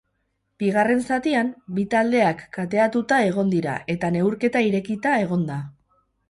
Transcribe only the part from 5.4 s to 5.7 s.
da.